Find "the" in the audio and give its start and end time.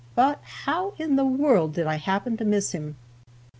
1.15-1.23